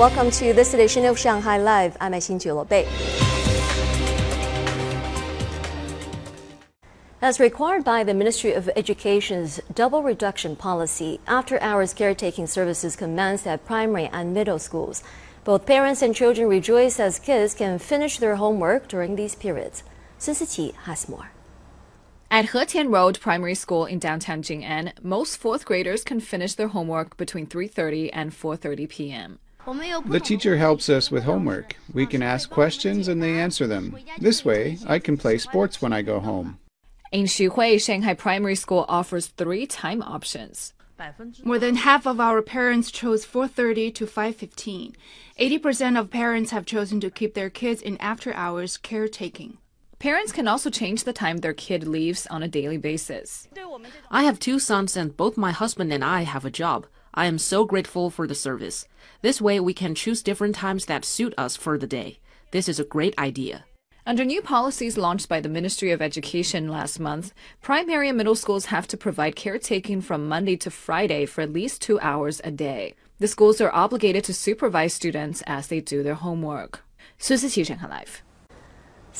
[0.00, 1.94] Welcome to this edition of Shanghai Live.
[2.00, 2.88] I'm Xin Bei.
[7.20, 13.46] As required by the Ministry of Education's double reduction policy, after hours caretaking services commenced
[13.46, 15.02] at primary and middle schools.
[15.44, 19.82] Both parents and children rejoice as kids can finish their homework during these periods.
[20.16, 21.32] Sun Siqi has more.
[22.30, 27.18] At Hetian Road Primary School in downtown Jing'an, most fourth graders can finish their homework
[27.18, 29.38] between 3:30 and 4:30 p.m.
[30.06, 31.76] The teacher helps us with homework.
[31.92, 33.96] We can ask questions and they answer them.
[34.18, 36.58] This way, I can play sports when I go home.
[37.12, 40.72] In Xuhui, Shanghai Primary School offers three time options.
[41.44, 44.94] More than half of our parents chose 4:30 to 5:15.
[45.38, 49.58] 80% of parents have chosen to keep their kids in after-hours caretaking.
[49.98, 53.48] Parents can also change the time their kid leaves on a daily basis.
[54.10, 56.86] I have two sons and both my husband and I have a job.
[57.12, 58.86] I am so grateful for the service.
[59.22, 62.20] This way we can choose different times that suit us for the day.
[62.52, 63.64] This is a great idea.
[64.06, 68.66] Under new policies launched by the Ministry of Education last month, primary and middle schools
[68.66, 72.94] have to provide caretaking from Monday to Friday for at least two hours a day.
[73.18, 76.82] The schools are obligated to supervise students as they do their homework.
[77.28, 78.22] Live.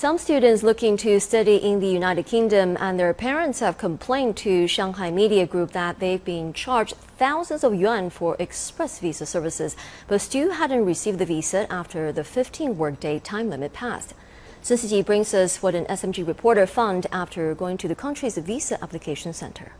[0.00, 4.66] Some students looking to study in the United Kingdom and their parents have complained to
[4.66, 9.76] Shanghai Media Group that they've been charged thousands of yuan for express visa services,
[10.08, 14.14] but still hadn't received the visa after the 15 workday time limit passed.
[14.62, 19.34] Siqi brings us what an SMG reporter found after going to the country's visa application
[19.34, 19.72] center.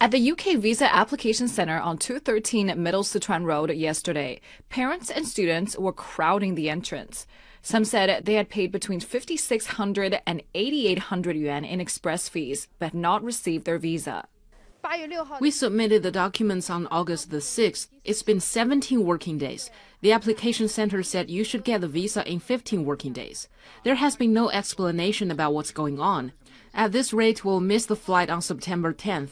[0.00, 5.76] At the UK Visa Application Centre on 213 Middle Sichuan Road yesterday, parents and students
[5.76, 7.26] were crowding the entrance.
[7.64, 13.24] Some said they had paid between 5,600 and 8,800 yuan in express fees, but not
[13.24, 14.28] received their visa.
[15.40, 17.88] We submitted the documents on August the 6th.
[18.04, 19.70] It's been 17 working days.
[20.02, 23.48] The application center said you should get the visa in 15 working days.
[23.82, 26.32] There has been no explanation about what's going on.
[26.76, 29.30] At this rate, we'll miss the flight on September 10th.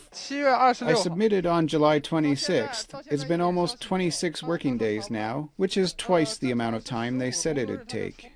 [0.80, 3.02] I submitted on July 26th.
[3.10, 7.32] It's been almost 26 working days now, which is twice the amount of time they
[7.32, 8.31] said it'd take.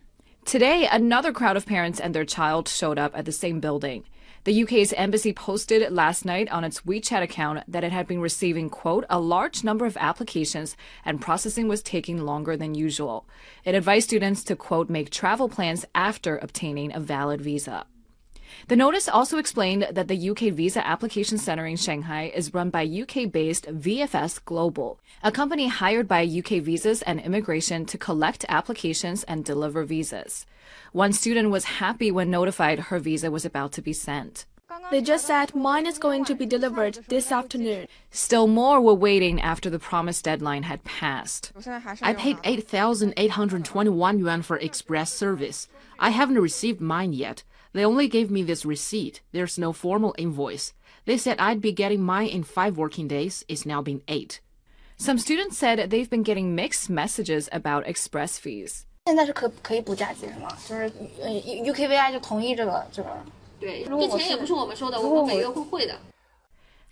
[0.46, 4.04] Today, another crowd of parents and their child showed up at the same building.
[4.44, 8.70] The UK's embassy posted last night on its WeChat account that it had been receiving,
[8.70, 13.26] quote, a large number of applications and processing was taking longer than usual.
[13.64, 17.84] It advised students to, quote, make travel plans after obtaining a valid visa.
[18.68, 22.84] The notice also explained that the UK Visa Application Center in Shanghai is run by
[22.84, 29.24] UK based VFS Global, a company hired by UK Visas and Immigration to collect applications
[29.24, 30.46] and deliver visas.
[30.92, 34.46] One student was happy when notified her visa was about to be sent.
[34.90, 37.86] They just said mine is going to be delivered this afternoon.
[38.10, 41.52] Still more were waiting after the promised deadline had passed.
[42.02, 45.68] I paid 8,821 yuan for express service.
[45.98, 47.42] I haven't received mine yet.
[47.73, 49.21] They only gave me this receipt.
[49.31, 50.73] There's no formal invoice.
[51.05, 53.43] They said I'd be getting mine in five working days.
[53.47, 54.39] It's now been eight.
[54.97, 58.83] Some students said they've been getting mixed messages about express fees.
[59.05, 60.55] 现在是可可以补假期是吗？
[60.67, 63.09] 就是呃，UKVI 就同意这个这个。
[63.59, 65.97] 对，这钱也不是我们收的，我们每个会汇的。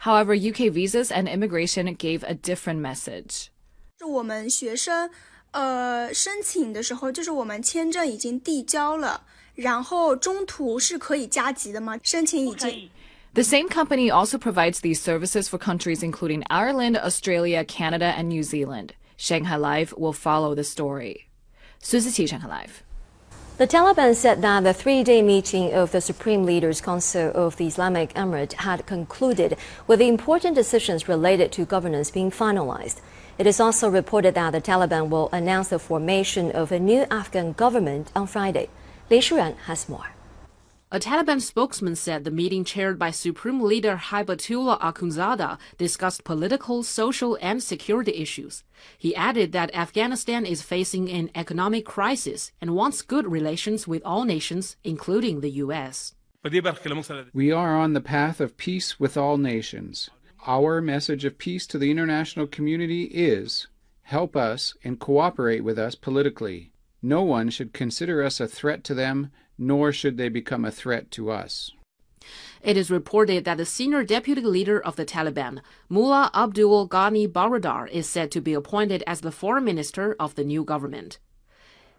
[0.02, 3.48] However, UK Visas and Immigration gave a different message.
[4.00, 5.10] 是我们学生，
[5.52, 9.26] 呃，申请的时候，就是我们签证已经递交了。
[9.55, 11.99] 然后中途是可以加急的吗？
[12.03, 12.91] 申请已经。
[13.35, 18.91] The same company also provides these services for countries including Ireland, Australia, Canada, and New Zealand.
[19.17, 21.29] Shanghai Live will follow the story.
[21.81, 22.83] Sun Siqi, Shanghai Live.
[23.57, 27.67] The Taliban said that the three day meeting of the Supreme Leaders' Council of the
[27.67, 33.01] Islamic Emirate had concluded with the important decisions related to governance being finalized.
[33.39, 37.53] It is also reported that the Taliban will announce the formation of a new Afghan
[37.53, 38.69] government on Friday.
[39.11, 40.15] Li Shuyan has more.
[40.91, 47.37] A Taliban spokesman said the meeting chaired by Supreme Leader Hibatullah Akhundzada discussed political, social,
[47.43, 48.65] and security issues.
[48.97, 54.25] He added that Afghanistan is facing an economic crisis and wants good relations with all
[54.25, 56.15] nations, including the U.S.
[57.35, 60.11] We are on the path of peace with all nations.
[60.47, 63.67] Our message of peace to the international community is
[64.03, 66.71] help us and cooperate with us politically.
[67.07, 71.11] No one should consider us a threat to them, nor should they become a threat
[71.11, 71.71] to us.
[72.63, 75.61] It is reported that the senior deputy leader of the Taliban,
[75.91, 80.45] Mullah Abdul Ghani Baradar, is said to be appointed as the foreign minister of the
[80.45, 81.19] new government.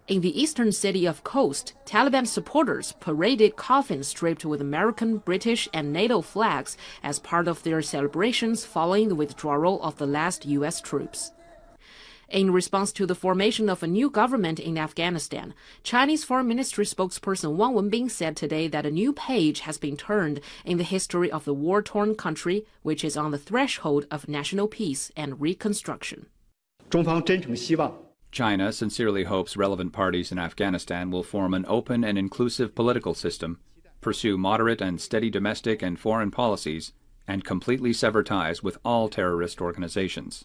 [0.07, 5.93] In the eastern city of Khost, Taliban supporters paraded coffins draped with American, British, and
[5.93, 10.81] NATO flags as part of their celebrations following the withdrawal of the last U.S.
[10.81, 11.31] troops.
[12.35, 15.53] In response to the formation of a new government in Afghanistan,
[15.83, 20.41] Chinese Foreign Ministry spokesperson Wang Wenbin said today that a new page has been turned
[20.65, 24.67] in the history of the war torn country, which is on the threshold of national
[24.67, 26.25] peace and reconstruction.
[28.33, 33.61] China sincerely hopes relevant parties in Afghanistan will form an open and inclusive political system,
[34.01, 36.91] pursue moderate and steady domestic and foreign policies,
[37.29, 40.43] and completely sever ties with all terrorist organizations.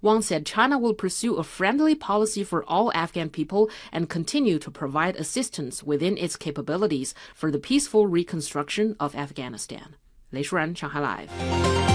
[0.00, 4.70] Wang said China will pursue a friendly policy for all Afghan people and continue to
[4.70, 9.96] provide assistance within its capabilities for the peaceful reconstruction of Afghanistan.
[10.32, 11.91] Li Shuyan, Shanghai Live.